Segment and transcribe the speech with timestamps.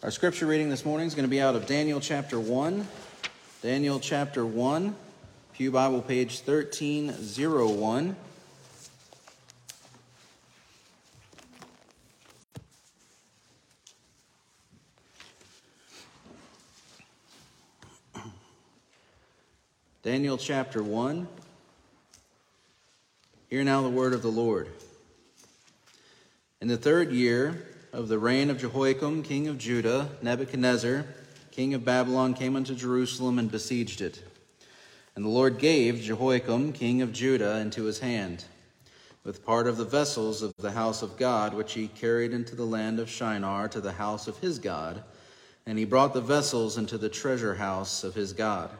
[0.00, 2.86] Our scripture reading this morning is going to be out of Daniel chapter 1.
[3.62, 4.94] Daniel chapter 1,
[5.54, 8.14] Pew Bible page 1301.
[20.04, 21.26] Daniel chapter 1.
[23.50, 24.68] Hear now the word of the Lord.
[26.60, 31.06] In the third year, of the reign of Jehoiakim, king of Judah, Nebuchadnezzar,
[31.50, 34.22] king of Babylon, came unto Jerusalem and besieged it.
[35.16, 38.44] And the Lord gave Jehoiakim, king of Judah, into his hand,
[39.24, 42.64] with part of the vessels of the house of God, which he carried into the
[42.64, 45.02] land of Shinar to the house of his God.
[45.66, 48.70] And he brought the vessels into the treasure house of his God.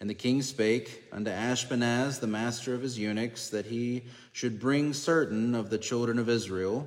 [0.00, 4.92] And the king spake unto Ashpenaz, the master of his eunuchs, that he should bring
[4.92, 6.86] certain of the children of Israel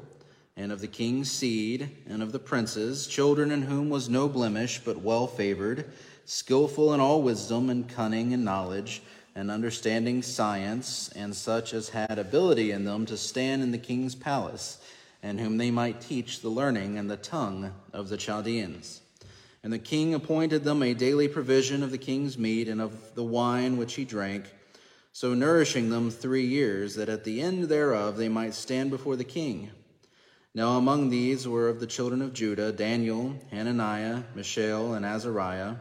[0.62, 4.80] and of the king's seed, and of the princes, children in whom was no blemish,
[4.86, 5.92] but well favored,
[6.26, 9.02] skillful in all wisdom, and cunning and knowledge,
[9.34, 14.14] and understanding science, and such as had ability in them to stand in the king's
[14.14, 14.78] palace,
[15.24, 19.02] and whom they might teach the learning and the tongue of the Chaldeans.
[19.64, 23.24] And the king appointed them a daily provision of the king's meat and of the
[23.24, 24.46] wine which he drank,
[25.12, 29.24] so nourishing them three years, that at the end thereof they might stand before the
[29.24, 29.72] king.
[30.54, 35.76] Now among these were of the children of Judah Daniel, Hananiah, Mishael, and Azariah,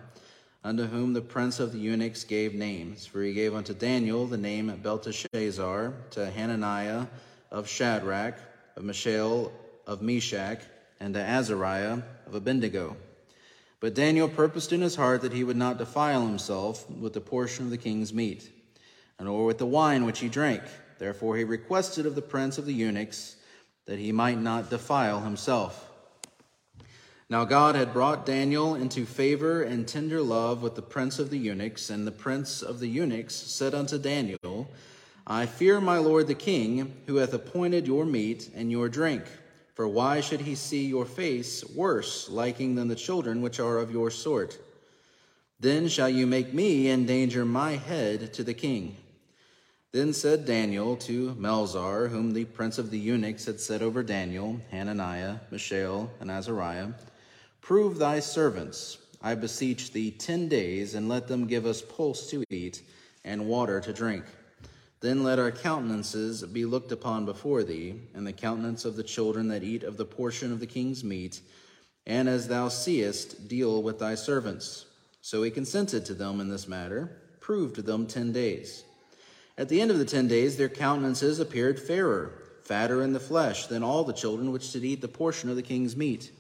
[0.63, 3.05] unto whom the prince of the eunuchs gave names.
[3.05, 7.07] For he gave unto Daniel the name Belteshazzar, to Hananiah
[7.51, 8.39] of Shadrach,
[8.77, 9.51] of Mishael
[9.89, 10.61] of Meshach,
[11.01, 12.97] and to Azariah of Abednego.
[13.81, 17.65] But Daniel purposed in his heart that he would not defile himself with the portion
[17.65, 18.49] of the king's meat,
[19.19, 20.63] nor with the wine which he drank.
[21.01, 23.35] Therefore he requested of the prince of the eunuchs
[23.91, 25.91] that he might not defile himself.
[27.29, 31.39] Now God had brought Daniel into favor and tender love with the prince of the
[31.39, 34.71] eunuchs, and the prince of the eunuchs said unto Daniel,
[35.27, 39.25] I fear my lord the king, who hath appointed your meat and your drink.
[39.75, 43.91] For why should he see your face worse liking than the children which are of
[43.91, 44.57] your sort?
[45.59, 48.99] Then shall you make me endanger my head to the king.
[49.93, 54.61] Then said Daniel to Melzar, whom the prince of the eunuchs had set over Daniel,
[54.71, 56.91] Hananiah, Mishael, and Azariah,
[57.61, 62.45] Prove thy servants, I beseech thee, ten days, and let them give us pulse to
[62.51, 62.83] eat
[63.25, 64.25] and water to drink.
[65.01, 69.49] Then let our countenances be looked upon before thee, and the countenance of the children
[69.49, 71.41] that eat of the portion of the king's meat,
[72.07, 74.87] and as thou seest, deal with thy servants.
[75.21, 78.85] So he consented to them in this matter, proved them ten days.
[79.61, 82.33] At the end of the ten days, their countenances appeared fairer,
[82.63, 85.63] fatter in the flesh, than all the children which did eat the portion of the
[85.63, 86.33] king's meat.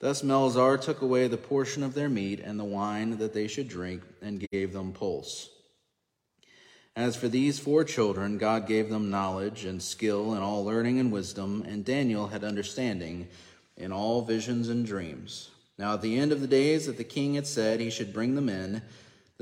[0.00, 3.68] Thus Melzar took away the portion of their meat and the wine that they should
[3.68, 5.48] drink, and gave them pulse.
[6.94, 11.10] As for these four children, God gave them knowledge and skill in all learning and
[11.10, 13.28] wisdom, and Daniel had understanding
[13.78, 15.48] in all visions and dreams.
[15.78, 18.34] Now, at the end of the days that the king had said he should bring
[18.34, 18.82] them in,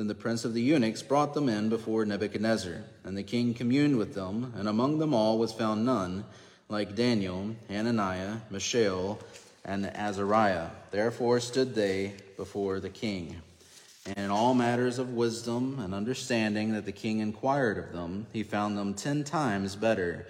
[0.00, 3.99] then the prince of the eunuchs brought them in before Nebuchadnezzar, and the king communed
[3.99, 6.25] with them, and among them all was found none
[6.71, 9.21] like Daniel, Hananiah, Mishael,
[9.62, 10.69] and Azariah.
[10.91, 13.43] Therefore stood they before the king.
[14.06, 18.43] And in all matters of wisdom and understanding that the king inquired of them, he
[18.43, 20.27] found them ten times better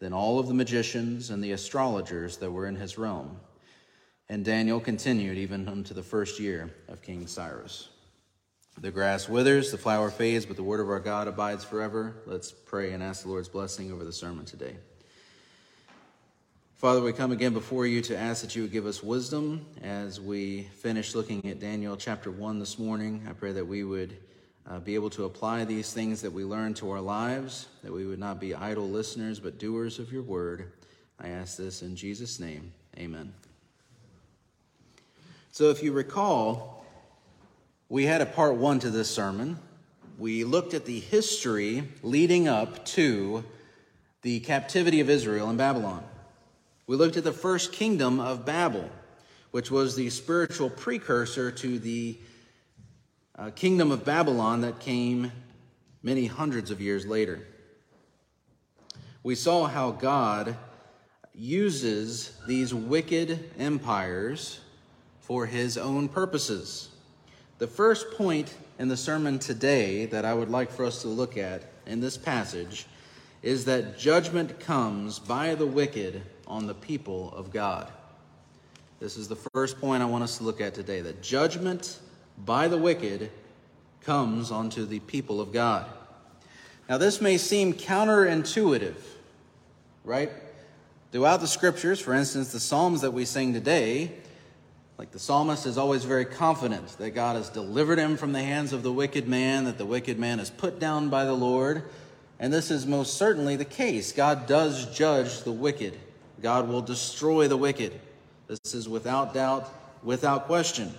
[0.00, 3.40] than all of the magicians and the astrologers that were in his realm.
[4.28, 7.88] And Daniel continued even unto the first year of King Cyrus.
[8.78, 12.16] The grass withers, the flower fades, but the word of our God abides forever.
[12.26, 14.76] Let's pray and ask the Lord's blessing over the sermon today.
[16.74, 20.20] Father, we come again before you to ask that you would give us wisdom as
[20.20, 23.24] we finish looking at Daniel chapter 1 this morning.
[23.28, 24.16] I pray that we would
[24.68, 28.04] uh, be able to apply these things that we learn to our lives, that we
[28.06, 30.72] would not be idle listeners, but doers of your word.
[31.20, 32.72] I ask this in Jesus' name.
[32.98, 33.32] Amen.
[35.52, 36.73] So, if you recall,
[37.88, 39.58] we had a part one to this sermon.
[40.18, 43.44] We looked at the history leading up to
[44.22, 46.02] the captivity of Israel in Babylon.
[46.86, 48.88] We looked at the first kingdom of Babel,
[49.50, 52.18] which was the spiritual precursor to the
[53.36, 55.32] uh, kingdom of Babylon that came
[56.02, 57.46] many hundreds of years later.
[59.22, 60.56] We saw how God
[61.34, 64.60] uses these wicked empires
[65.20, 66.90] for his own purposes.
[67.58, 71.36] The first point in the sermon today that I would like for us to look
[71.36, 72.86] at in this passage
[73.42, 77.92] is that judgment comes by the wicked on the people of God.
[78.98, 82.00] This is the first point I want us to look at today that judgment
[82.44, 83.30] by the wicked
[84.00, 85.86] comes onto the people of God.
[86.88, 88.96] Now, this may seem counterintuitive,
[90.04, 90.30] right?
[91.12, 94.10] Throughout the scriptures, for instance, the Psalms that we sing today,
[94.98, 98.72] like the psalmist is always very confident that God has delivered him from the hands
[98.72, 101.82] of the wicked man, that the wicked man is put down by the Lord.
[102.38, 104.12] And this is most certainly the case.
[104.12, 105.98] God does judge the wicked,
[106.40, 108.00] God will destroy the wicked.
[108.46, 110.94] This is without doubt, without question.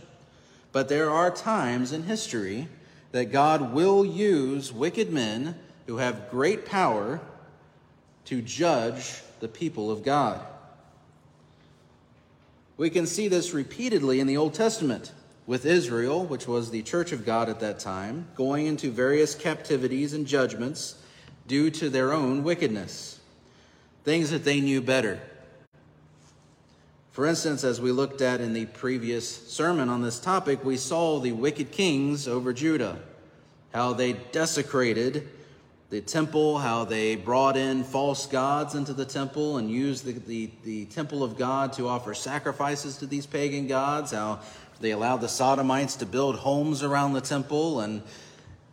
[0.72, 2.68] But there are times in history
[3.12, 5.58] that God will use wicked men
[5.88, 7.22] who have great power
[8.26, 10.46] to judge the people of God.
[12.78, 15.14] We can see this repeatedly in the Old Testament
[15.48, 20.14] with Israel, which was the church of God at that time, going into various captivities
[20.14, 20.96] and judgments
[21.48, 23.20] due to their own wickedness,
[24.04, 25.22] things that they knew better.
[27.12, 31.20] For instance, as we looked at in the previous sermon on this topic, we saw
[31.20, 33.00] the wicked kings over Judah,
[33.74, 35.30] how they desecrated
[35.90, 40.52] the temple, how they brought in false gods into the temple and used the, the,
[40.64, 44.40] the, temple of God to offer sacrifices to these pagan gods, how
[44.82, 47.82] they allowed the Sodomites to build homes around the temple.
[47.82, 48.02] And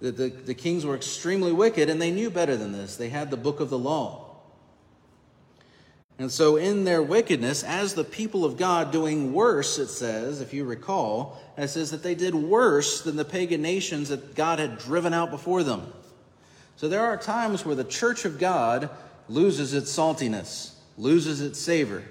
[0.00, 2.97] the, the, the kings were extremely wicked, and they knew better than this.
[2.97, 4.31] They had the book of the law.
[6.19, 10.55] And so, in their wickedness, as the people of God doing worse, it says, if
[10.55, 14.79] you recall, it says that they did worse than the pagan nations that God had
[14.79, 15.93] driven out before them.
[16.82, 18.90] So, there are times where the church of God
[19.29, 22.02] loses its saltiness, loses its savor.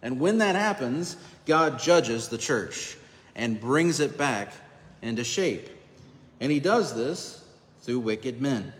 [0.00, 1.14] And when that happens,
[1.44, 2.96] God judges the church
[3.36, 4.54] and brings it back
[5.02, 5.68] into shape.
[6.40, 7.44] And he does this
[7.82, 8.72] through wicked men.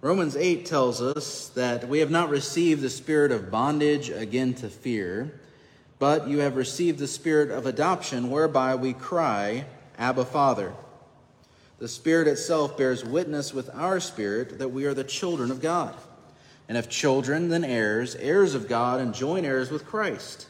[0.00, 4.68] Romans 8 tells us that we have not received the spirit of bondage again to
[4.68, 5.40] fear,
[6.00, 9.66] but you have received the spirit of adoption, whereby we cry,
[9.98, 10.72] Abba, Father.
[11.82, 15.96] The Spirit itself bears witness with our spirit that we are the children of God.
[16.68, 20.46] And if children, then heirs, heirs of God, and joint heirs with Christ.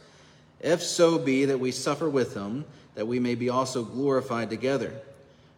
[0.61, 4.93] If so be that we suffer with him, that we may be also glorified together.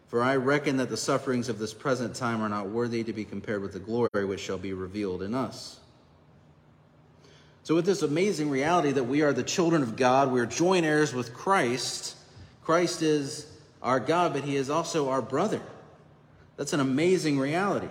[0.07, 3.25] For I reckon that the sufferings of this present time are not worthy to be
[3.25, 5.81] compared with the glory which shall be revealed in us.
[7.63, 10.85] So, with this amazing reality that we are the children of God, we are joint
[10.85, 12.15] heirs with Christ.
[12.63, 13.47] Christ is
[13.85, 15.61] our God, but He is also our brother.
[16.57, 17.87] That's an amazing reality.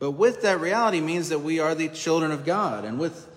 [0.00, 2.84] But with that reality means that we are the children of God.
[2.84, 3.28] And with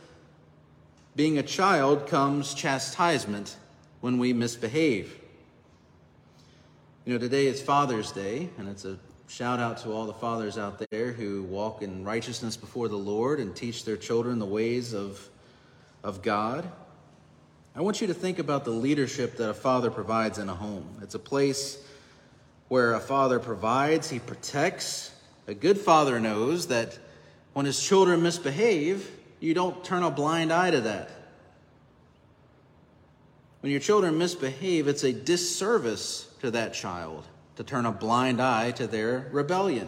[1.15, 3.55] being a child comes chastisement
[4.01, 5.19] when we misbehave.
[7.05, 8.97] You know, today is Father's Day, and it's a
[9.27, 13.39] shout out to all the fathers out there who walk in righteousness before the Lord
[13.39, 15.29] and teach their children the ways of,
[16.03, 16.67] of God.
[17.75, 20.97] I want you to think about the leadership that a father provides in a home.
[21.01, 21.79] It's a place
[22.67, 25.11] where a father provides, he protects.
[25.47, 26.97] A good father knows that
[27.53, 29.09] when his children misbehave,
[29.39, 31.09] you don't turn a blind eye to that.
[33.61, 38.71] When your children misbehave, it's a disservice to that child to turn a blind eye
[38.71, 39.87] to their rebellion.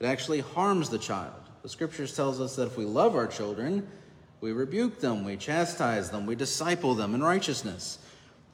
[0.00, 1.34] It actually harms the child.
[1.62, 3.86] The scriptures tells us that if we love our children,
[4.46, 7.98] we rebuke them, we chastise them, we disciple them in righteousness.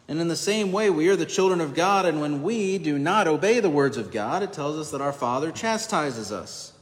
[0.09, 2.99] And in the same way, we are the children of God, and when we do
[2.99, 6.73] not obey the words of God, it tells us that our Father chastises us.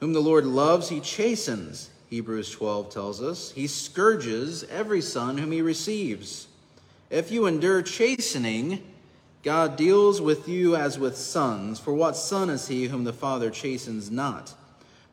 [0.00, 1.88] Whom the Lord loves, he chastens.
[2.10, 3.52] Hebrews 12 tells us.
[3.52, 6.48] He scourges every son whom he receives.
[7.08, 8.84] If you endure chastening,
[9.42, 11.80] God deals with you as with sons.
[11.80, 14.52] For what son is he whom the Father chastens not?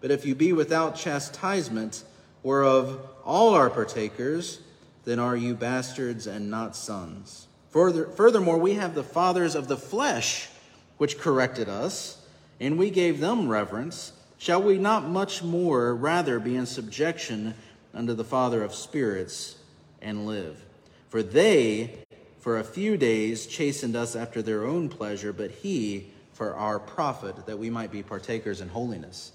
[0.06, 2.04] But if you be without chastisement,
[2.44, 4.60] whereof all are partakers,
[5.04, 7.48] then are you bastards and not sons.
[7.72, 10.48] Further, furthermore, we have the fathers of the flesh,
[11.00, 12.24] which corrected us,
[12.60, 14.14] and we gave them reverence.
[14.38, 17.56] Shall we not much more rather be in subjection
[17.92, 19.56] unto the Father of spirits
[20.04, 20.64] and live?
[21.10, 21.98] For they,
[22.42, 27.48] for a few days, chastened us after their own pleasure, but he for our profit,
[27.48, 29.32] that we might be partakers in holiness.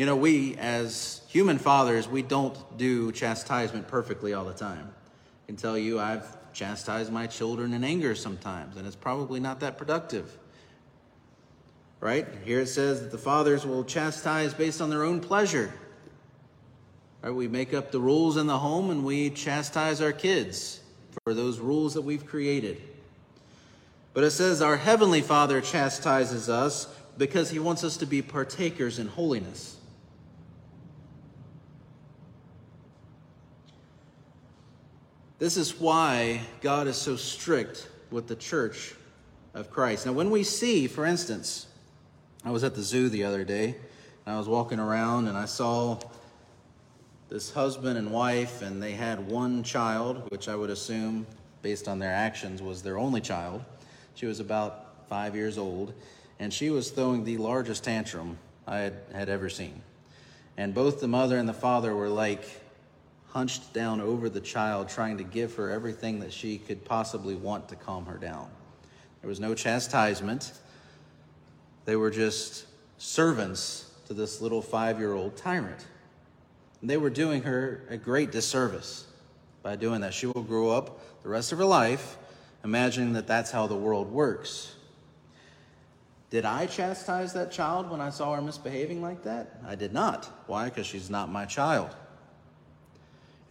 [0.00, 4.88] You know, we as human fathers, we don't do chastisement perfectly all the time.
[4.88, 9.60] I can tell you I've chastised my children in anger sometimes, and it's probably not
[9.60, 10.38] that productive
[12.00, 12.26] right?
[12.44, 15.72] Here it says that the fathers will chastise based on their own pleasure.
[17.22, 17.30] Right?
[17.30, 20.80] We make up the rules in the home and we chastise our kids
[21.24, 22.80] for those rules that we've created.
[24.14, 26.88] But it says our heavenly Father chastises us
[27.18, 29.76] because he wants us to be partakers in holiness.
[35.40, 38.94] This is why God is so strict with the church
[39.54, 40.04] of Christ.
[40.04, 41.66] Now, when we see, for instance,
[42.44, 43.74] I was at the zoo the other day,
[44.26, 45.98] and I was walking around, and I saw
[47.30, 51.26] this husband and wife, and they had one child, which I would assume,
[51.62, 53.64] based on their actions, was their only child.
[54.16, 55.94] She was about five years old,
[56.38, 59.80] and she was throwing the largest tantrum I had, had ever seen.
[60.58, 62.59] And both the mother and the father were like
[63.32, 67.68] hunched down over the child, trying to give her everything that she could possibly want
[67.68, 68.48] to calm her down.
[69.20, 70.52] There was no chastisement,
[71.84, 72.66] they were just
[72.98, 75.86] servants to this little five year old tyrant.
[76.80, 79.06] And they were doing her a great disservice
[79.62, 80.14] by doing that.
[80.14, 82.16] She will grow up the rest of her life
[82.64, 84.74] imagining that that's how the world works.
[86.30, 89.58] Did I chastise that child when I saw her misbehaving like that?
[89.66, 90.26] I did not.
[90.46, 90.66] Why?
[90.66, 91.94] Because she's not my child.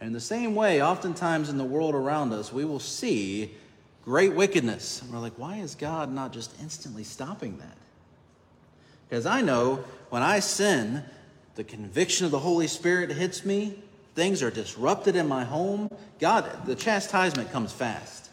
[0.00, 3.54] And in the same way, oftentimes in the world around us, we will see
[4.02, 5.02] great wickedness.
[5.02, 7.76] And we're like, why is God not just instantly stopping that?
[9.08, 11.04] Because I know when I sin,
[11.54, 13.76] the conviction of the Holy Spirit hits me,
[14.14, 15.90] things are disrupted in my home.
[16.18, 18.30] God, the chastisement comes fast.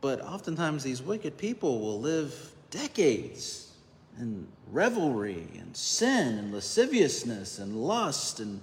[0.00, 3.72] But oftentimes, these wicked people will live decades
[4.20, 8.38] in revelry and sin and lasciviousness and lust.
[8.38, 8.60] And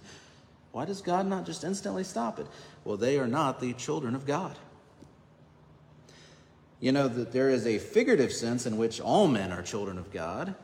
[0.71, 2.47] why does God not just instantly stop it?
[2.85, 4.57] Well, they are not the children of God.
[6.79, 10.11] You know that there is a figurative sense in which all men are children of
[10.11, 10.55] God,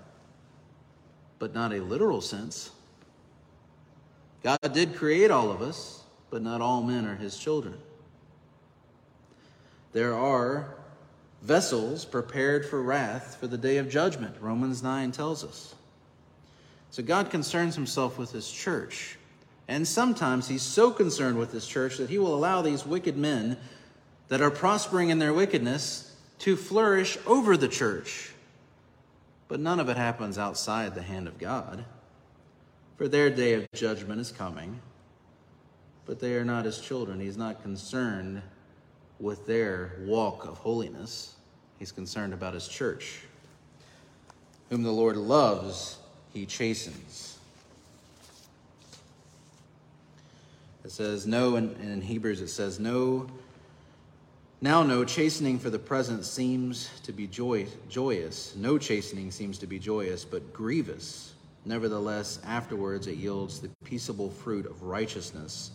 [1.39, 2.71] but not a literal sense.
[4.43, 7.77] God did create all of us, but not all men are his children.
[9.93, 10.75] There are
[11.41, 15.75] vessels prepared for wrath for the day of judgment, Romans 9 tells us.
[16.89, 19.16] So God concerns himself with his church.
[19.67, 23.57] And sometimes he's so concerned with his church that he will allow these wicked men
[24.29, 28.31] that are prospering in their wickedness to flourish over the church.
[29.47, 31.85] But none of it happens outside the hand of God.
[32.97, 34.81] For their day of judgment is coming.
[36.05, 37.19] But they are not his children.
[37.19, 38.41] He's not concerned
[39.19, 41.35] with their walk of holiness.
[41.79, 43.19] He's concerned about his church.
[44.69, 45.97] Whom the Lord loves,
[46.33, 47.36] he chastens.
[50.87, 53.27] It says, No, and in Hebrews it says, No,
[54.61, 58.55] now no chastening for the present seems to be joy, joyous.
[58.55, 61.33] No chastening seems to be joyous, but grievous.
[61.65, 65.71] Nevertheless, afterwards it yields the peaceable fruit of righteousness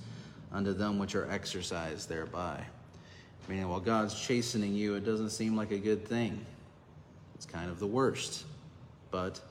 [0.50, 2.64] unto them which are exercised thereby.
[3.50, 6.42] Meaning, while God's chastening you, it doesn't seem like a good thing.
[7.34, 8.46] It's kind of the worst.
[9.10, 9.42] But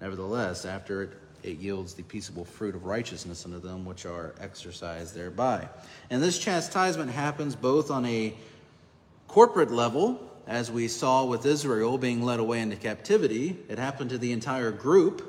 [0.00, 1.10] nevertheless, after it,
[1.42, 5.68] it yields the peaceable fruit of righteousness unto them which are exercised thereby.
[6.10, 8.34] And this chastisement happens both on a
[9.28, 13.56] corporate level, as we saw with Israel being led away into captivity.
[13.68, 15.26] It happened to the entire group.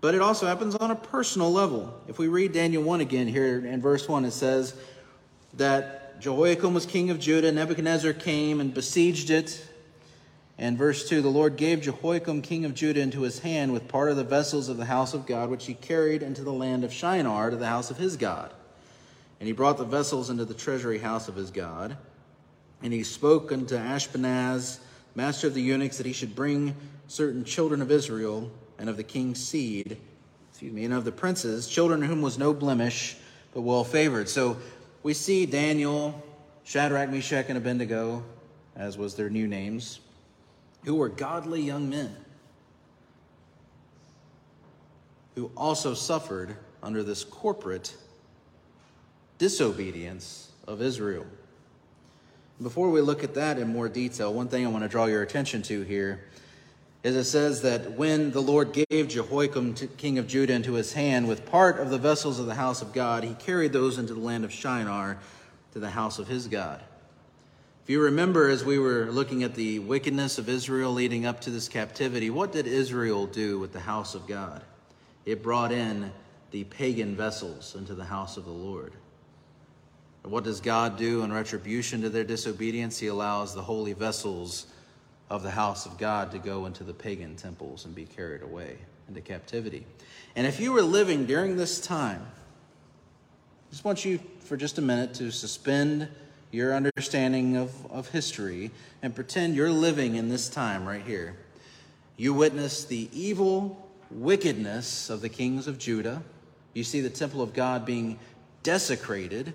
[0.00, 1.94] But it also happens on a personal level.
[2.08, 4.74] If we read Daniel 1 again here in verse 1, it says
[5.54, 7.52] that Jehoiakim was king of Judah.
[7.52, 9.62] Nebuchadnezzar came and besieged it.
[10.60, 14.10] And verse 2 The Lord gave Jehoiakim, king of Judah, into his hand with part
[14.10, 16.92] of the vessels of the house of God, which he carried into the land of
[16.92, 18.52] Shinar to the house of his God.
[19.40, 21.96] And he brought the vessels into the treasury house of his God.
[22.82, 24.80] And he spoke unto Ashpenaz,
[25.14, 26.76] master of the eunuchs, that he should bring
[27.08, 29.96] certain children of Israel and of the king's seed,
[30.50, 33.16] excuse me, and of the princes, children whom was no blemish,
[33.54, 34.28] but well favored.
[34.28, 34.58] So
[35.02, 36.22] we see Daniel,
[36.64, 38.22] Shadrach, Meshach, and Abednego,
[38.76, 40.00] as was their new names,
[40.84, 42.14] who were godly young men
[45.34, 47.94] who also suffered under this corporate
[49.38, 51.24] disobedience of Israel.
[52.62, 55.22] Before we look at that in more detail, one thing I want to draw your
[55.22, 56.24] attention to here
[57.02, 61.26] is it says that when the Lord gave Jehoiakim, king of Judah, into his hand
[61.26, 64.20] with part of the vessels of the house of God, he carried those into the
[64.20, 65.16] land of Shinar
[65.72, 66.82] to the house of his God.
[67.82, 71.50] If you remember, as we were looking at the wickedness of Israel leading up to
[71.50, 74.62] this captivity, what did Israel do with the house of God?
[75.24, 76.12] It brought in
[76.50, 78.92] the pagan vessels into the house of the Lord.
[80.22, 82.98] what does God do in retribution to their disobedience?
[82.98, 84.66] He allows the holy vessels
[85.30, 88.76] of the house of God to go into the pagan temples and be carried away
[89.08, 89.86] into captivity.
[90.36, 94.82] And if you were living during this time, I just want you for just a
[94.82, 96.08] minute to suspend
[96.50, 98.70] your understanding of, of history
[99.02, 101.36] and pretend you're living in this time right here.
[102.16, 106.22] You witness the evil wickedness of the kings of Judah.
[106.74, 108.18] You see the temple of God being
[108.62, 109.54] desecrated,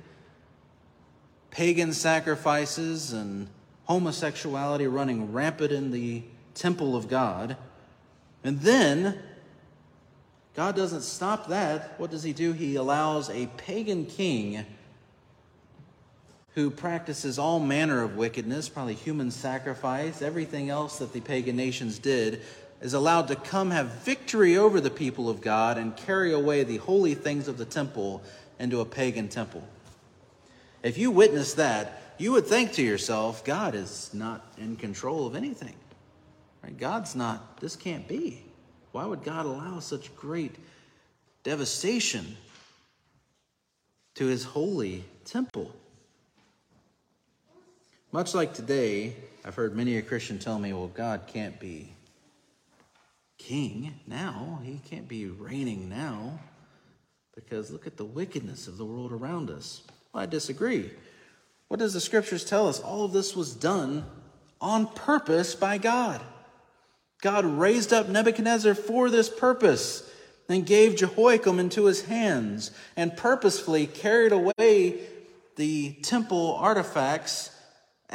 [1.52, 3.48] pagan sacrifices and
[3.86, 6.24] homosexuality running rampant in the
[6.56, 7.58] temple of God.
[8.44, 9.20] And then
[10.56, 12.00] God doesn't stop that.
[12.00, 12.54] What does he do?
[12.54, 14.66] He allows a pagan king
[16.56, 22.00] who practices all manner of wickedness, probably human sacrifice, everything else that the pagan nations
[22.00, 22.42] did,
[22.82, 26.78] is allowed to come have victory over the people of God and carry away the
[26.78, 28.24] holy things of the temple
[28.58, 29.68] into a pagan temple.
[30.82, 35.36] If you witness that, you would think to yourself, God is not in control of
[35.36, 35.76] anything.
[36.64, 36.78] Right?
[36.78, 38.46] God's not, this can't be.
[38.94, 40.56] Why would God allow such great
[41.44, 42.38] devastation
[44.14, 45.76] to his holy temple?
[48.16, 51.92] Much like today, I've heard many a Christian tell me, well, God can't be
[53.38, 54.62] king now.
[54.64, 56.40] He can't be reigning now
[57.36, 59.82] because look at the wickedness of the world around us.
[60.14, 60.92] Well, I disagree.
[61.68, 62.80] What does the scriptures tell us?
[62.80, 64.06] All of this was done
[64.62, 66.22] on purpose by God.
[67.22, 70.10] God raised up Nebuchadnezzar for this purpose
[70.48, 75.02] and gave Jehoiakim into his hands and purposefully carried away
[75.58, 77.52] the temple artifacts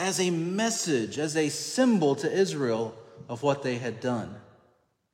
[0.00, 2.94] as a message, as a symbol to Israel
[3.28, 4.34] of what they had done.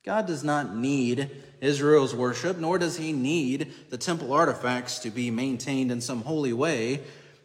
[0.05, 1.29] God does not need
[1.61, 6.53] Israel's worship, nor does he need the temple artifacts to be maintained in some holy
[6.53, 7.01] way.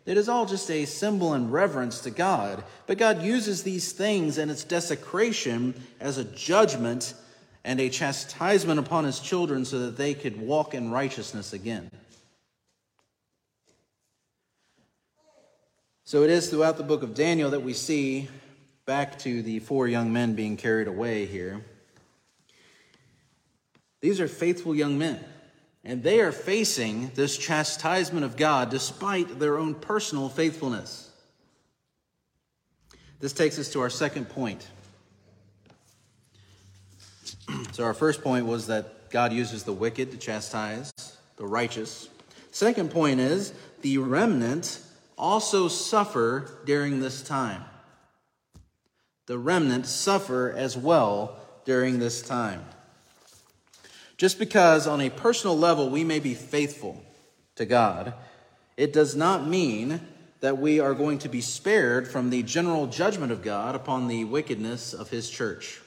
[0.05, 2.63] It is all just a symbol and reverence to God.
[2.85, 7.15] But God uses these things and its desecration as a judgment
[7.63, 11.89] and a chastisement upon his children so that they could walk in righteousness again.
[16.11, 18.27] So it is throughout the book of Daniel that we see
[18.85, 21.63] back to the four young men being carried away here.
[24.01, 25.23] These are faithful young men,
[25.85, 31.09] and they are facing this chastisement of God despite their own personal faithfulness.
[33.21, 34.67] This takes us to our second point.
[37.71, 40.91] So, our first point was that God uses the wicked to chastise
[41.37, 42.09] the righteous.
[42.51, 44.81] Second point is the remnant
[45.17, 47.63] also suffer during this time.
[49.27, 52.65] The remnant suffer as well during this time.
[54.17, 57.03] Just because on a personal level we may be faithful
[57.55, 58.13] to God,
[58.77, 60.01] it does not mean
[60.41, 64.23] that we are going to be spared from the general judgment of God upon the
[64.25, 65.79] wickedness of His church.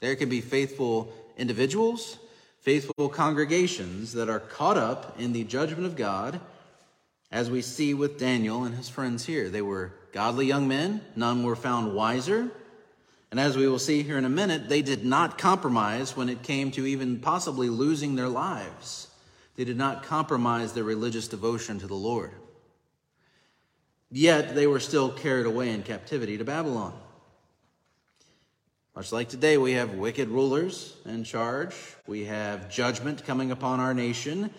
[0.00, 2.18] There can be faithful individuals,
[2.60, 6.40] faithful congregations that are caught up in the judgment of God
[7.32, 9.48] as we see with Daniel and his friends here.
[9.48, 12.50] They were godly young men, none were found wiser.
[13.30, 16.42] And as we will see here in a minute, they did not compromise when it
[16.42, 19.08] came to even possibly losing their lives.
[19.56, 22.32] They did not compromise their religious devotion to the Lord.
[24.10, 26.92] Yet they were still carried away in captivity to Babylon.
[28.94, 31.74] Much like today, we have wicked rulers in charge.
[32.06, 34.50] We have judgment coming upon our nation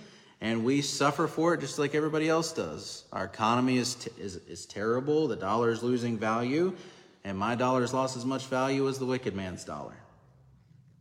[0.43, 3.05] and we suffer for it just like everybody else does.
[3.13, 6.75] Our economy is, t- is, is terrible, the dollar is losing value,
[7.23, 9.95] and my dollar has lost as much value as the wicked man's dollar.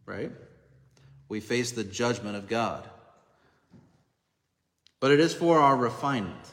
[0.07, 0.31] Right?
[1.29, 2.89] We face the judgment of God.
[5.01, 6.47] But it is for our refinement.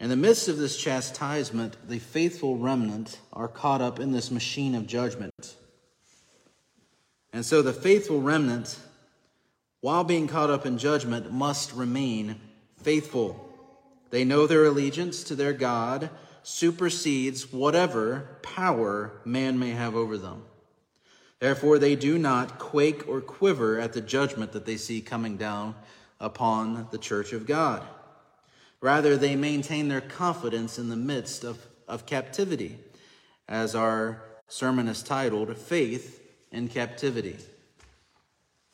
[0.00, 4.74] In the midst of this chastisement, the faithful remnant are caught up in this machine
[4.74, 5.54] of judgment.
[7.32, 8.76] And so the faithful remnant
[9.80, 12.40] while being caught up in judgment, must remain
[12.82, 13.48] faithful.
[14.10, 16.10] They know their allegiance to their God
[16.42, 20.42] supersedes whatever power man may have over them.
[21.38, 25.74] Therefore, they do not quake or quiver at the judgment that they see coming down
[26.20, 27.82] upon the church of God.
[28.82, 32.78] Rather, they maintain their confidence in the midst of, of captivity,
[33.48, 37.36] as our sermon is titled, Faith in Captivity.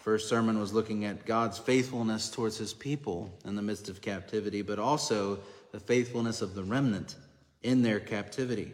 [0.06, 4.62] First sermon was looking at God's faithfulness towards his people in the midst of captivity,
[4.62, 5.40] but also
[5.72, 7.16] the faithfulness of the remnant
[7.64, 8.70] in their captivity.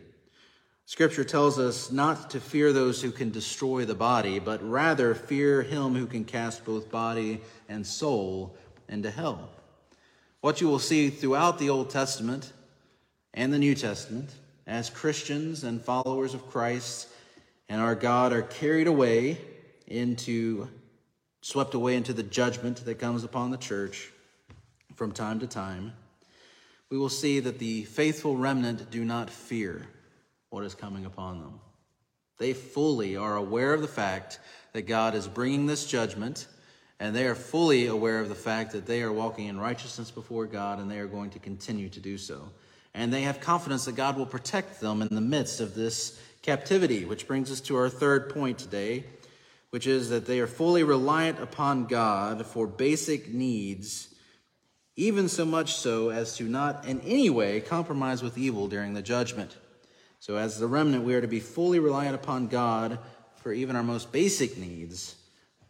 [0.85, 5.62] Scripture tells us not to fear those who can destroy the body, but rather fear
[5.62, 8.55] him who can cast both body and soul
[8.90, 9.49] into hell.
[10.42, 12.53] What you will see throughout the Old Testament
[13.33, 14.35] and the New Testament,
[14.66, 17.09] as Christians and followers of Christ
[17.71, 19.40] and our God are carried away
[19.87, 20.68] into
[21.42, 24.11] swept away into the judgment that comes upon the church
[24.94, 25.92] from time to time,
[26.88, 29.87] we will see that the faithful remnant do not fear
[30.48, 31.61] what is coming upon them.
[32.38, 34.40] They fully are aware of the fact
[34.72, 36.46] that God is bringing this judgment
[37.02, 40.46] And they are fully aware of the fact that they are walking in righteousness before
[40.46, 42.48] God and they are going to continue to do so.
[42.94, 47.05] And they have confidence that God will protect them in the midst of this captivity,
[47.05, 49.02] which brings us to our third point today,
[49.72, 54.14] which is that they are fully reliant upon God for basic needs,
[54.96, 59.00] even so much so as to not in any way compromise with evil during the
[59.00, 59.56] judgment.
[60.20, 62.98] So, as the remnant, we are to be fully reliant upon God
[63.37, 65.16] for even our most basic needs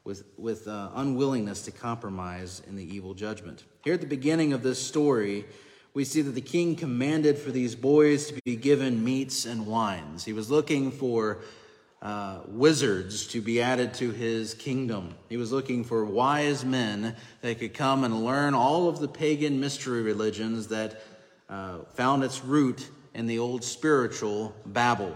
[0.02, 3.62] with, with uh, unwillingness to compromise in the evil judgment.
[3.84, 5.44] Here at the beginning of this story,
[5.94, 10.24] we see that the king commanded for these boys to be given meats and wines.
[10.24, 11.38] He was looking for
[12.02, 15.14] uh, wizards to be added to his kingdom.
[15.28, 19.60] He was looking for wise men that could come and learn all of the pagan
[19.60, 21.00] mystery religions that
[21.48, 25.14] uh, found its root in the old spiritual Babel.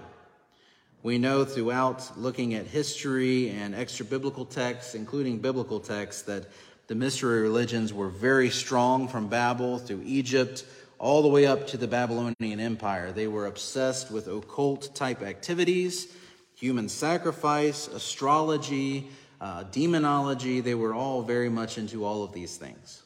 [1.02, 6.46] We know throughout looking at history and extra biblical texts, including biblical texts, that
[6.86, 10.64] the mystery religions were very strong from Babel through Egypt
[10.98, 13.12] all the way up to the Babylonian Empire.
[13.12, 16.14] They were obsessed with occult type activities,
[16.56, 19.08] human sacrifice, astrology,
[19.40, 20.60] uh, demonology.
[20.60, 23.02] They were all very much into all of these things.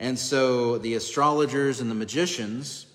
[0.00, 2.86] And so the astrologers and the magicians,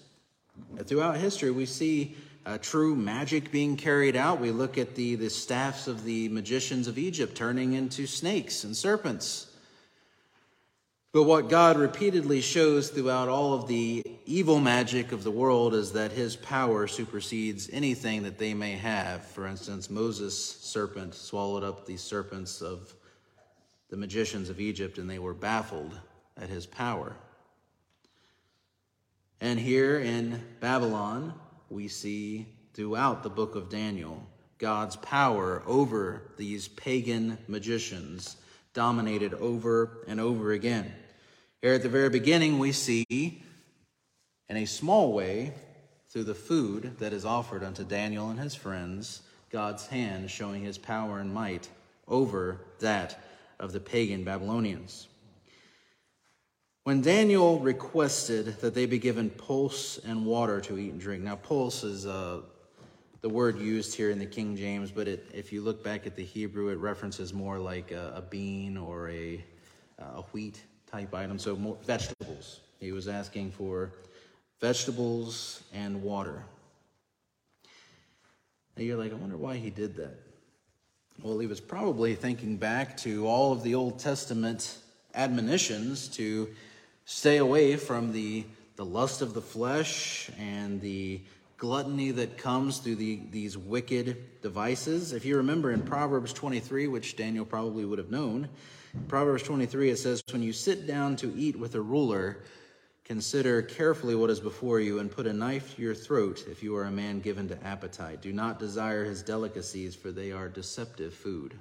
[0.84, 4.40] throughout history, we see uh, true magic being carried out.
[4.40, 8.76] We look at the, the staffs of the magicians of Egypt turning into snakes and
[8.76, 9.48] serpents.
[11.16, 15.94] But what God repeatedly shows throughout all of the evil magic of the world is
[15.94, 19.24] that his power supersedes anything that they may have.
[19.24, 22.94] For instance, Moses' serpent swallowed up the serpents of
[23.88, 25.98] the magicians of Egypt, and they were baffled
[26.36, 27.16] at his power.
[29.40, 31.34] And here in Babylon,
[31.70, 34.22] we see throughout the book of Daniel
[34.58, 38.36] God's power over these pagan magicians
[38.74, 40.92] dominated over and over again.
[41.66, 43.42] Here at the very beginning, we see
[44.50, 45.52] in a small way
[46.10, 50.78] through the food that is offered unto Daniel and his friends, God's hand showing his
[50.78, 51.68] power and might
[52.08, 53.20] over that
[53.60, 55.08] of the pagan Babylonians.
[56.84, 61.36] When Daniel requested that they be given pulse and water to eat and drink, now
[61.36, 62.42] pulse is uh,
[63.22, 66.16] the word used here in the King James, but it, if you look back at
[66.16, 69.44] the Hebrew, it references more like a, a bean or a,
[69.98, 72.62] a wheat type item, so more vegetables.
[72.80, 73.92] He was asking for
[74.60, 76.44] vegetables and water.
[78.78, 80.20] Now you're like, I wonder why he did that.
[81.22, 84.78] Well, he was probably thinking back to all of the Old Testament
[85.14, 86.50] admonitions to
[87.08, 88.44] Stay away from the,
[88.78, 91.22] the lust of the flesh and the
[91.58, 95.14] gluttony that comes through the, these wicked devices.
[95.14, 98.50] If you remember in Proverbs 23, which Daniel probably would have known,
[99.08, 102.44] Proverbs 23, it says, When you sit down to eat with a ruler,
[103.04, 106.76] consider carefully what is before you and put a knife to your throat if you
[106.76, 108.22] are a man given to appetite.
[108.22, 111.54] Do not desire his delicacies, for they are deceptive food.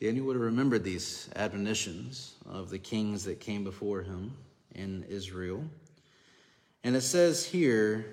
[0.00, 4.34] Daniel would have remembered these admonitions of the kings that came before him
[4.74, 5.62] in Israel.
[6.82, 8.06] And it says here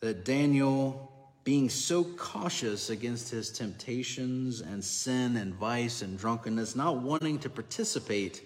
[0.00, 6.98] that Daniel, being so cautious against his temptations and sin and vice and drunkenness, not
[6.98, 8.42] wanting to participate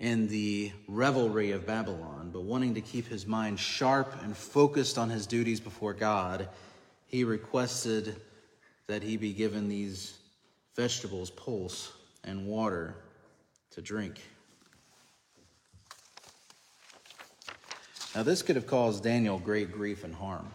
[0.00, 5.10] in the revelry of Babylon, but wanting to keep his mind sharp and focused on
[5.10, 6.48] his duties before God,
[7.06, 8.16] he requested
[8.86, 10.16] that he be given these
[10.76, 11.92] vegetables, pulse,
[12.24, 12.94] and water
[13.72, 14.20] to drink.
[18.14, 20.50] Now, this could have caused Daniel great grief and harm.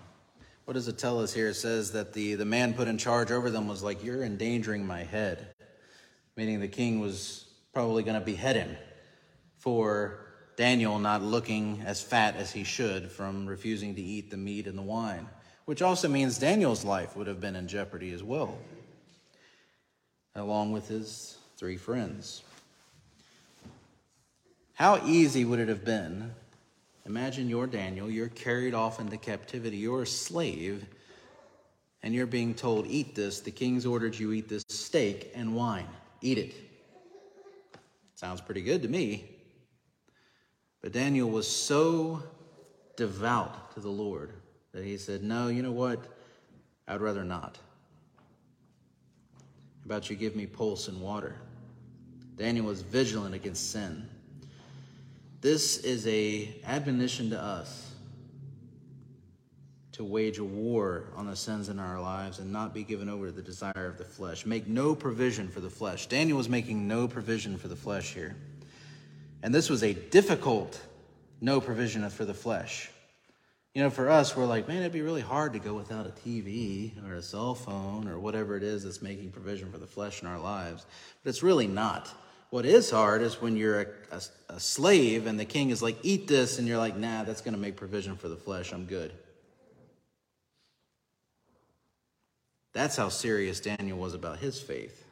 [0.65, 1.49] What does it tell us here?
[1.49, 4.85] It says that the, the man put in charge over them was like, You're endangering
[4.85, 5.47] my head.
[6.35, 8.75] Meaning the king was probably going to behead him
[9.57, 14.67] for Daniel not looking as fat as he should from refusing to eat the meat
[14.67, 15.27] and the wine
[15.65, 18.57] which also means Daniel's life would have been in jeopardy as well,
[20.35, 22.43] along with his three friends.
[24.73, 26.33] How easy would it have been?
[27.05, 30.85] Imagine you're Daniel, you're carried off into captivity, you're a slave,
[32.01, 33.41] and you're being told, Eat this.
[33.41, 35.87] The king's ordered you eat this steak and wine.
[36.21, 36.55] Eat it.
[38.15, 39.29] Sounds pretty good to me.
[40.81, 42.23] But Daniel was so
[42.95, 44.31] devout to the Lord
[44.73, 45.99] that he said, No, you know what?
[46.87, 47.57] I'd rather not.
[49.37, 51.35] How about you give me pulse and water?
[52.37, 54.07] Daniel was vigilant against sin.
[55.43, 57.91] This is a admonition to us
[59.91, 63.25] to wage a war on the sins in our lives and not be given over
[63.25, 64.45] to the desire of the flesh.
[64.45, 66.05] Make no provision for the flesh.
[66.07, 68.37] Daniel was making no provision for the flesh here.
[69.43, 70.79] And this was a difficult
[71.41, 72.89] no provision for the flesh.
[73.75, 76.11] You know, for us, we're like, man, it'd be really hard to go without a
[76.11, 80.21] TV or a cell phone or whatever it is that's making provision for the flesh
[80.21, 80.85] in our lives.
[81.21, 82.09] But it's really not.
[82.53, 85.97] What is hard is when you're a, a, a slave and the king is like,
[86.03, 88.71] eat this, and you're like, nah, that's going to make provision for the flesh.
[88.71, 89.11] I'm good.
[92.71, 95.03] That's how serious Daniel was about his faith.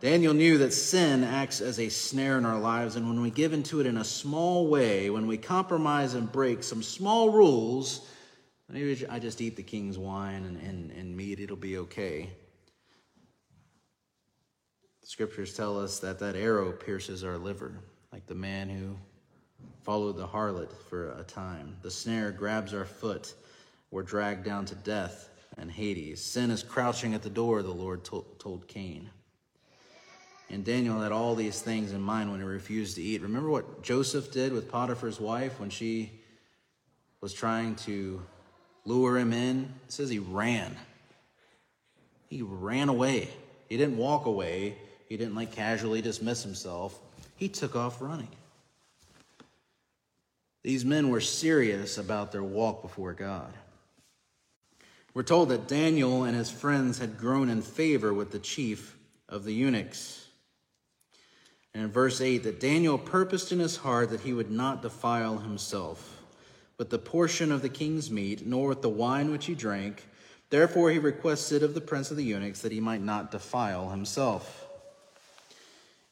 [0.00, 3.52] Daniel knew that sin acts as a snare in our lives, and when we give
[3.52, 8.08] into it in a small way, when we compromise and break some small rules,
[8.68, 12.30] maybe I just eat the king's wine and, and, and meat, it'll be okay.
[15.06, 17.78] Scriptures tell us that that arrow pierces our liver,
[18.12, 18.96] like the man who
[19.84, 21.76] followed the harlot for a time.
[21.82, 23.32] The snare grabs our foot.
[23.92, 26.20] We're dragged down to death and Hades.
[26.20, 29.08] Sin is crouching at the door, the Lord told Cain.
[30.50, 33.22] And Daniel had all these things in mind when he refused to eat.
[33.22, 36.20] Remember what Joseph did with Potiphar's wife when she
[37.20, 38.20] was trying to
[38.84, 39.72] lure him in?
[39.84, 40.76] It says he ran.
[42.28, 43.28] He ran away.
[43.68, 44.78] He didn't walk away.
[45.08, 46.98] He didn't like casually dismiss himself.
[47.36, 48.28] He took off running.
[50.62, 53.52] These men were serious about their walk before God.
[55.14, 58.96] We're told that Daniel and his friends had grown in favor with the chief
[59.28, 60.26] of the eunuchs.
[61.72, 65.38] And in verse 8, that Daniel purposed in his heart that he would not defile
[65.38, 66.22] himself
[66.78, 70.04] with the portion of the king's meat, nor with the wine which he drank.
[70.50, 74.65] Therefore, he requested of the prince of the eunuchs that he might not defile himself.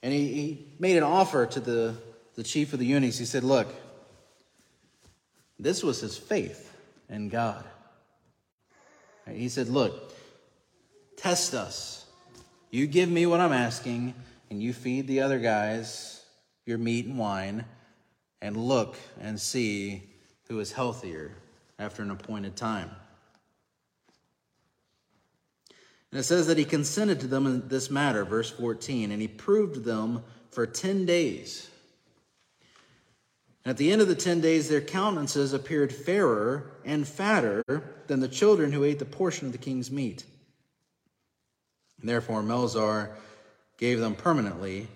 [0.04, 1.96] And he, he made an offer to the,
[2.34, 3.16] the chief of the eunuchs.
[3.16, 3.74] He said, Look,
[5.58, 6.70] this was his faith
[7.08, 7.64] in God.
[9.26, 10.12] He said, Look,
[11.16, 12.04] test us.
[12.70, 14.12] You give me what I'm asking,
[14.50, 16.20] and you feed the other guys
[16.66, 17.64] your meat and wine,
[18.42, 20.02] and look and see
[20.48, 21.32] who is healthier
[21.78, 22.90] after an appointed time.
[26.14, 29.26] And it says that he consented to them in this matter, verse 14, and he
[29.26, 30.22] proved them
[30.52, 31.68] for 10 days.
[33.64, 37.64] And at the end of the 10 days, their countenances appeared fairer and fatter
[38.06, 40.24] than the children who ate the portion of the king's meat.
[42.00, 43.16] And therefore, Melzar
[43.76, 44.86] gave them permanently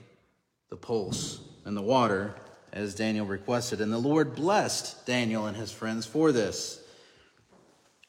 [0.68, 2.36] the pulse and the water
[2.72, 3.80] as Daniel requested.
[3.80, 6.80] And the Lord blessed Daniel and his friends for this.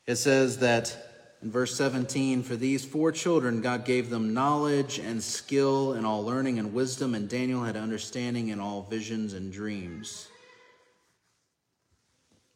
[0.05, 1.08] It says that
[1.41, 6.25] in verse 17, for these four children, God gave them knowledge and skill in all
[6.25, 10.27] learning and wisdom, and Daniel had understanding in all visions and dreams.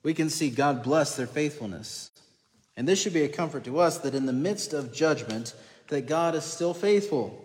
[0.04, 2.12] We can see God bless their faithfulness.
[2.76, 5.54] And this should be a comfort to us that in the midst of judgment,
[5.88, 7.40] that God is still faithful.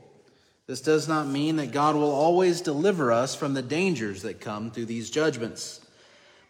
[0.67, 4.73] This does not mean that God will always deliver us from the dangers that come
[4.73, 5.81] through these judgments.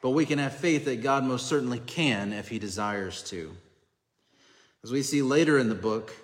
[0.01, 3.55] But we can have faith that God most certainly can if he desires to.
[4.89, 6.15] As we see later in the book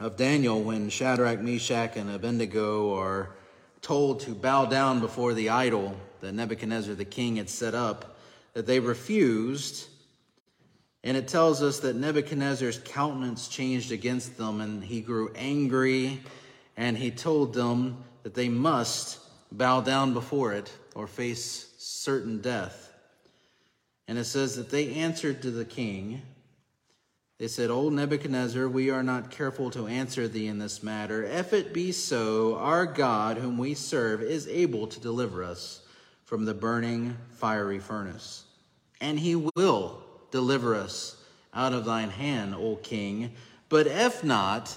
[0.00, 3.36] of Daniel, when Shadrach, Meshach, and Abednego are
[3.80, 8.18] told to bow down before the idol that Nebuchadnezzar the king had set up,
[8.54, 9.86] that they refused
[11.04, 16.20] and it tells us that Nebuchadnezzar's countenance changed against them, and he grew angry,
[16.76, 19.20] and he told them that they must
[19.52, 22.92] bow down before it or face certain death.
[24.08, 26.22] And it says that they answered to the king.
[27.38, 31.22] They said, O Nebuchadnezzar, we are not careful to answer thee in this matter.
[31.22, 35.82] If it be so, our God, whom we serve, is able to deliver us
[36.24, 38.44] from the burning fiery furnace.
[39.02, 41.22] And he will deliver us
[41.52, 43.32] out of thine hand, O king.
[43.68, 44.74] But if not,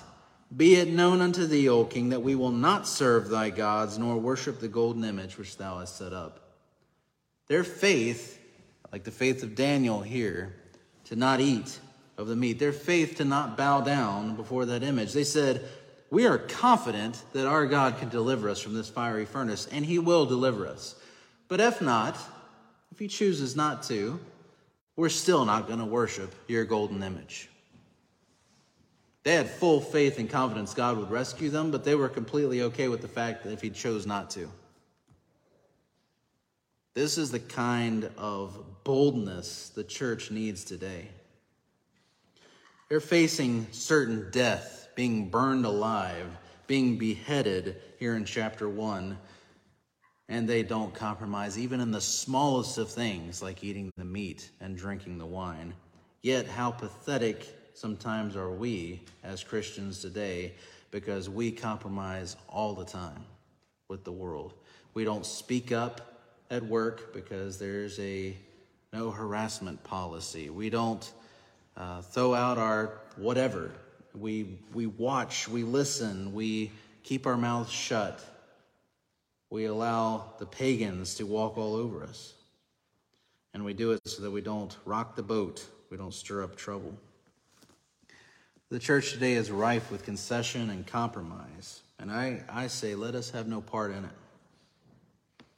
[0.55, 4.17] be it known unto thee, O king, that we will not serve thy gods, nor
[4.17, 6.57] worship the golden image which thou hast set up.
[7.47, 8.37] Their faith,
[8.91, 10.55] like the faith of Daniel here,
[11.05, 11.79] to not eat
[12.19, 15.13] of the meat, their faith to not bow down before that image.
[15.13, 15.63] They said,
[16.11, 19.99] We are confident that our God can deliver us from this fiery furnace, and he
[19.99, 20.95] will deliver us.
[21.47, 22.17] But if not,
[22.91, 24.19] if he chooses not to,
[24.97, 27.47] we're still not going to worship your golden image.
[29.23, 32.89] They had full faith and confidence God would rescue them, but they were completely okay
[32.89, 34.51] with the fact that if he chose not to.
[36.95, 41.07] This is the kind of boldness the church needs today.
[42.89, 46.25] They're facing certain death, being burned alive,
[46.65, 49.17] being beheaded here in chapter 1.
[50.29, 54.77] and they don't compromise even in the smallest of things like eating the meat and
[54.77, 55.73] drinking the wine.
[56.21, 60.53] Yet, how pathetic sometimes are we as Christians today
[60.91, 63.25] because we compromise all the time
[63.89, 64.53] with the world.
[64.93, 66.21] We don't speak up
[66.51, 68.35] at work because there's a
[68.93, 70.49] no harassment policy.
[70.49, 71.11] We don't
[71.79, 73.71] uh, throw out our whatever.
[74.13, 76.71] We, we watch, we listen, we
[77.03, 78.23] keep our mouths shut.
[79.49, 82.33] We allow the pagans to walk all over us.
[83.53, 86.55] And we do it so that we don't rock the boat, we don't stir up
[86.55, 86.93] trouble.
[88.69, 91.81] The church today is rife with concession and compromise.
[91.97, 94.11] And I, I say, let us have no part in it.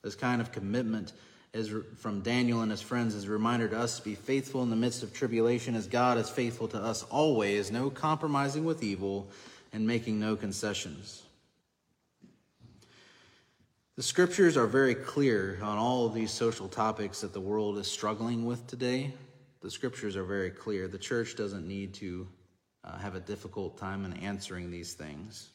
[0.01, 1.11] This kind of commitment
[1.53, 4.69] is from Daniel and his friends is a reminder to us to be faithful in
[4.69, 9.29] the midst of tribulation as God is faithful to us always, no compromising with evil
[9.73, 11.23] and making no concessions.
[13.97, 17.87] The scriptures are very clear on all of these social topics that the world is
[17.87, 19.13] struggling with today.
[19.59, 20.87] The scriptures are very clear.
[20.87, 22.27] The church doesn't need to
[22.85, 25.49] uh, have a difficult time in answering these things.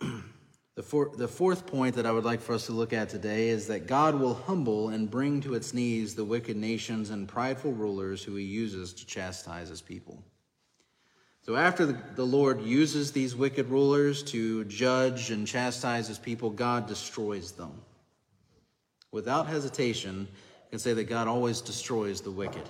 [0.76, 3.68] The, the fourth point that I would like for us to look at today is
[3.68, 8.24] that God will humble and bring to its knees the wicked nations and prideful rulers
[8.24, 10.24] who he uses to chastise his people.
[11.42, 16.88] So, after the, Lord uses these wicked rulers to judge and chastise his people, God
[16.88, 17.82] destroys them.
[19.12, 20.26] Without hesitation,
[20.66, 22.68] I can say that God always destroys the wicked.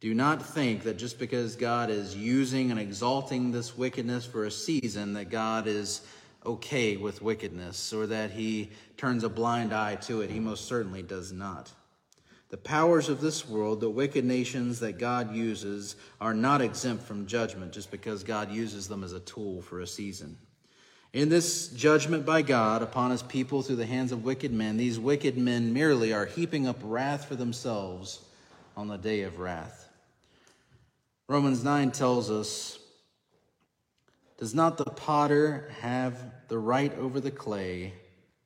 [0.00, 4.50] Do not think that just because God is using and exalting this wickedness for a
[4.50, 6.02] season, that God is
[6.44, 10.30] okay with wickedness or that he turns a blind eye to it.
[10.30, 11.70] He most certainly does not.
[12.50, 17.26] The powers of this world, the wicked nations that God uses, are not exempt from
[17.26, 20.36] judgment just because God uses them as a tool for a season.
[21.12, 24.98] In this judgment by God upon his people through the hands of wicked men, these
[24.98, 28.20] wicked men merely are heaping up wrath for themselves
[28.76, 29.88] on the day of wrath.
[31.28, 32.78] Romans 9 tells us
[34.38, 36.18] Does not the potter have
[36.48, 37.94] the right over the clay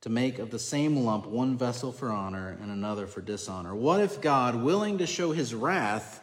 [0.03, 3.74] to make of the same lump one vessel for honor and another for dishonor.
[3.74, 6.22] What if God, willing to show his wrath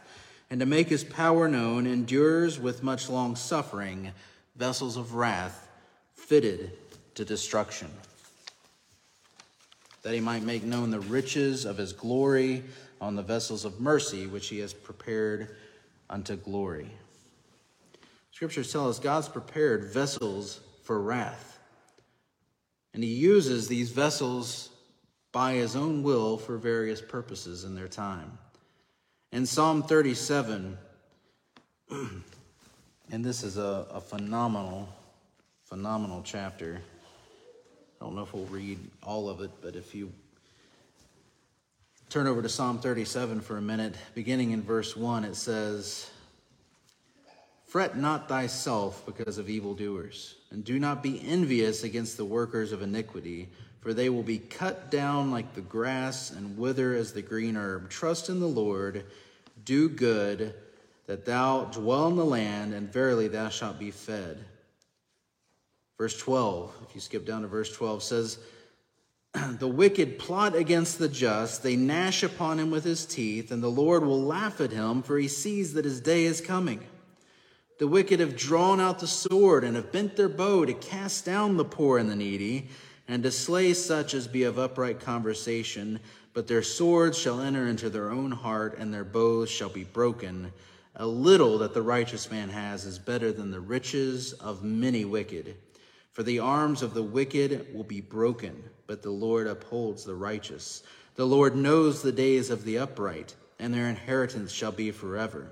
[0.49, 4.11] and to make his power known, endures with much long suffering
[4.55, 5.67] vessels of wrath
[6.13, 6.71] fitted
[7.15, 7.89] to destruction?
[10.03, 12.63] That he might make known the riches of his glory
[13.01, 15.55] on the vessels of mercy which he has prepared
[16.09, 16.91] unto glory.
[18.35, 21.57] Scriptures tell us God's prepared vessels for wrath.
[22.93, 24.71] And he uses these vessels
[25.31, 28.37] by his own will for various purposes in their time.
[29.31, 30.77] In Psalm 37,
[31.89, 34.89] and this is a, a phenomenal,
[35.63, 36.81] phenomenal chapter.
[38.01, 40.11] I don't know if we'll read all of it, but if you
[42.09, 46.09] turn over to Psalm 37 for a minute, beginning in verse 1, it says,
[47.75, 52.81] Fret not thyself because of evildoers, and do not be envious against the workers of
[52.81, 53.49] iniquity,
[53.81, 57.89] for they will be cut down like the grass and wither as the green herb.
[57.89, 59.03] Trust in the Lord,
[59.65, 60.55] do good,
[61.07, 64.37] that thou dwell in the land, and verily thou shalt be fed.
[65.97, 68.39] Verse 12, if you skip down to verse 12, says,
[69.33, 73.67] The wicked plot against the just, they gnash upon him with his teeth, and the
[73.67, 76.79] Lord will laugh at him, for he sees that his day is coming.
[77.77, 81.57] The wicked have drawn out the sword and have bent their bow to cast down
[81.57, 82.69] the poor and the needy,
[83.07, 85.99] and to slay such as be of upright conversation.
[86.33, 90.53] But their swords shall enter into their own heart, and their bows shall be broken.
[90.95, 95.57] A little that the righteous man has is better than the riches of many wicked.
[96.13, 100.83] For the arms of the wicked will be broken, but the Lord upholds the righteous.
[101.15, 105.51] The Lord knows the days of the upright, and their inheritance shall be forever.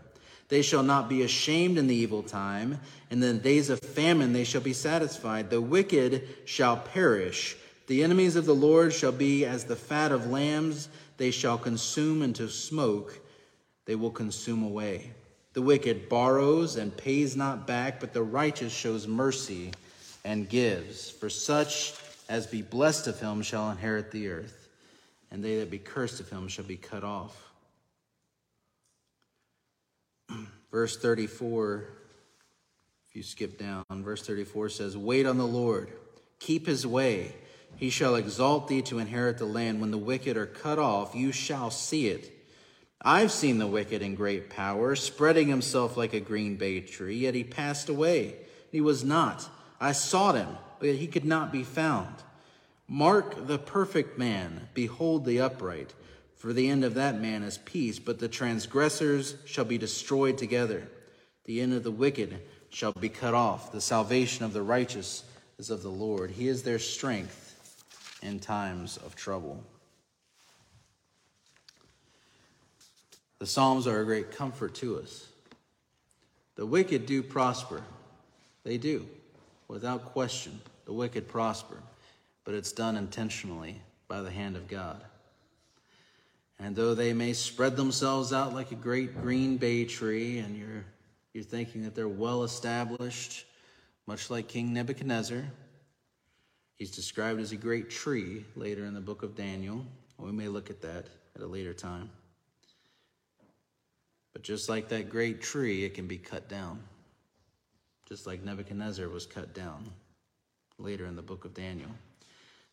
[0.54, 2.80] They shall not be ashamed in the evil time.
[3.10, 5.50] And in the days of famine they shall be satisfied.
[5.50, 7.58] The wicked shall perish.
[7.88, 10.90] The enemies of the Lord shall be as the fat of lambs.
[11.18, 13.20] They shall consume into smoke.
[13.86, 15.10] They will consume away.
[15.54, 19.72] The wicked borrows and pays not back, but the righteous shows mercy
[20.24, 21.10] and gives.
[21.10, 21.96] For such
[22.30, 24.70] as be blessed of him shall inherit the earth,
[25.32, 27.53] and they that be cursed of him shall be cut off.
[30.74, 31.86] Verse 34,
[33.08, 35.94] if you skip down, verse 34 says, Wait on the Lord,
[36.40, 37.36] keep his way.
[37.76, 39.82] He shall exalt thee to inherit the land.
[39.82, 42.32] When the wicked are cut off, you shall see it.
[43.04, 47.36] I've seen the wicked in great power, spreading himself like a green bay tree, yet
[47.36, 48.38] he passed away.
[48.72, 49.48] He was not.
[49.80, 52.16] I sought him, but he could not be found.
[52.88, 55.94] Mark the perfect man, behold the upright.
[56.44, 60.90] For the end of that man is peace, but the transgressors shall be destroyed together.
[61.46, 62.38] The end of the wicked
[62.70, 63.72] shall be cut off.
[63.72, 65.24] The salvation of the righteous
[65.58, 66.32] is of the Lord.
[66.32, 67.82] He is their strength
[68.22, 69.64] in times of trouble.
[73.40, 75.30] The Psalms are a great comfort to us.
[76.58, 77.84] The wicked do prosper.
[78.66, 79.08] They do,
[79.70, 80.60] without question.
[80.84, 81.78] The wicked prosper,
[82.44, 85.06] but it's done intentionally by the hand of God.
[86.64, 90.86] And though they may spread themselves out like a great green bay tree, and you're,
[91.34, 93.46] you're thinking that they're well established,
[94.08, 95.44] much like King Nebuchadnezzar,
[96.78, 99.86] he's described as a great tree later in the book of Daniel.
[100.18, 102.10] We may look at that at a later time.
[104.32, 106.80] But just like that great tree, it can be cut down.
[108.08, 109.84] Just like Nebuchadnezzar was cut down
[110.78, 111.92] later in the book of Daniel.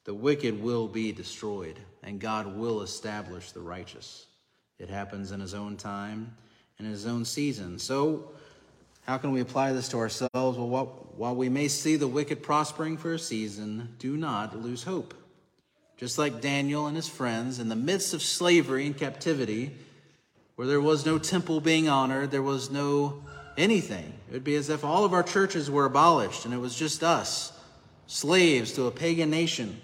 [0.05, 4.27] The wicked will be destroyed, and God will establish the righteous.
[4.79, 6.35] It happens in His own time
[6.79, 7.79] and in His own season.
[7.79, 8.31] So,
[9.03, 10.59] how can we apply this to ourselves?
[10.59, 15.15] Well, while we may see the wicked prospering for a season, do not lose hope.
[15.97, 19.73] Just like Daniel and his friends, in the midst of slavery and captivity,
[20.57, 23.23] where there was no temple being honored, there was no
[23.57, 24.13] anything.
[24.29, 27.03] It would be as if all of our churches were abolished and it was just
[27.03, 27.53] us,
[28.07, 29.81] slaves to a pagan nation.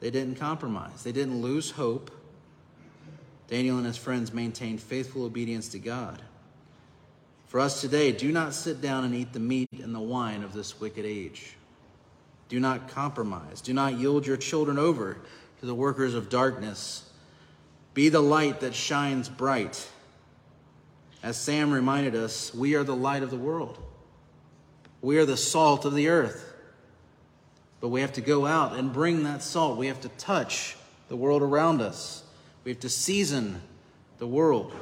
[0.00, 2.10] They didn't compromise, they didn't lose hope.
[3.48, 6.22] Daniel and his friends maintained faithful obedience to God.
[7.48, 10.52] For us today, do not sit down and eat the meat and the wine of
[10.52, 11.56] this wicked age.
[12.48, 13.60] Do not compromise.
[13.60, 15.18] Do not yield your children over
[15.58, 17.10] to the workers of darkness
[17.94, 19.86] be the light that shines bright.
[21.22, 23.78] As Sam reminded us, we are the light of the world.
[25.02, 26.49] We are the salt of the earth.
[27.80, 29.78] But we have to go out and bring that salt.
[29.78, 30.76] We have to touch
[31.08, 32.22] the world around us.
[32.64, 33.62] We have to season
[34.18, 34.72] the world.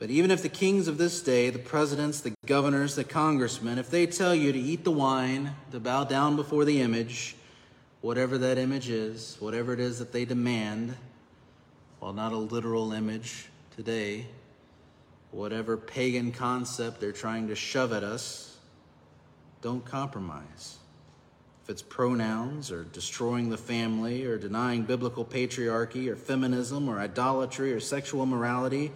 [0.00, 3.88] But even if the kings of this day, the presidents, the governors, the congressmen, if
[3.88, 7.36] they tell you to eat the wine, to bow down before the image,
[8.00, 10.96] whatever that image is, whatever it is that they demand,
[12.00, 14.26] while not a literal image today,
[15.30, 18.51] whatever pagan concept they're trying to shove at us,
[19.62, 20.78] don't compromise.
[21.62, 27.72] If it's pronouns or destroying the family or denying biblical patriarchy or feminism or idolatry
[27.72, 28.90] or sexual morality,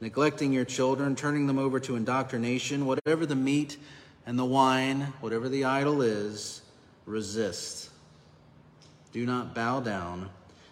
[0.00, 3.76] neglecting your children, turning them over to indoctrination, whatever the meat
[4.26, 6.62] and the wine, whatever the idol is,
[7.06, 7.90] resist.
[9.12, 10.28] Do not bow down.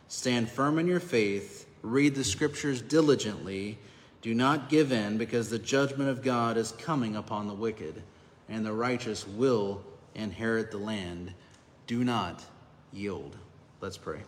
[0.08, 1.68] Stand firm in your faith.
[1.82, 3.78] Read the scriptures diligently.
[4.22, 8.02] Do not give in, because the judgment of God is coming upon the wicked,
[8.48, 9.82] and the righteous will
[10.14, 11.32] inherit the land.
[11.86, 12.42] Do not
[12.92, 13.36] yield.
[13.80, 14.20] Let's pray.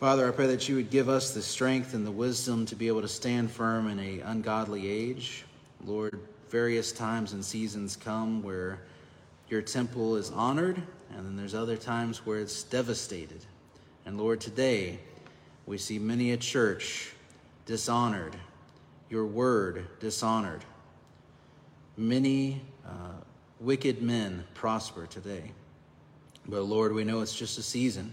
[0.00, 2.88] Father, I pray that you would give us the strength and the wisdom to be
[2.88, 5.44] able to stand firm in a ungodly age.
[5.84, 8.80] Lord, various times and seasons come where
[9.48, 13.44] your temple is honored and then there's other times where it's devastated.
[14.04, 14.98] And Lord, today
[15.66, 17.12] we see many a church
[17.64, 18.36] dishonored,
[19.08, 20.64] your word dishonored.
[21.96, 22.90] Many uh,
[23.60, 25.52] wicked men prosper today.
[26.46, 28.12] But Lord, we know it's just a season.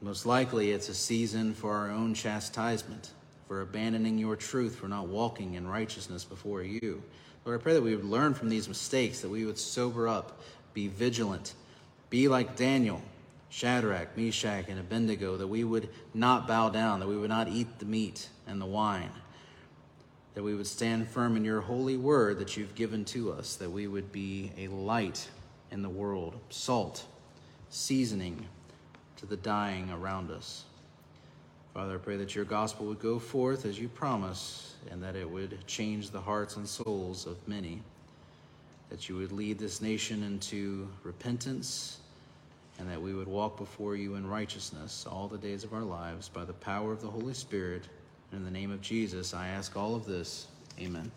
[0.00, 3.10] Most likely, it's a season for our own chastisement,
[3.46, 7.02] for abandoning your truth, for not walking in righteousness before you.
[7.44, 10.40] Lord, I pray that we would learn from these mistakes, that we would sober up,
[10.74, 11.54] be vigilant,
[12.10, 13.02] be like Daniel,
[13.50, 17.78] Shadrach, Meshach, and Abednego, that we would not bow down, that we would not eat
[17.78, 19.10] the meat and the wine,
[20.34, 23.70] that we would stand firm in your holy word that you've given to us, that
[23.70, 25.28] we would be a light
[25.70, 27.04] in the world, salt,
[27.70, 28.46] seasoning
[29.16, 30.64] to the dying around us.
[31.74, 35.28] Father, I pray that your gospel would go forth as you promise, and that it
[35.28, 37.80] would change the hearts and souls of many,
[38.90, 41.98] that you would lead this nation into repentance
[42.78, 46.28] and that we would walk before you in righteousness all the days of our lives
[46.28, 47.84] by the power of the Holy Spirit.
[48.32, 50.46] In the name of Jesus, I ask all of this.
[50.80, 51.10] Amen.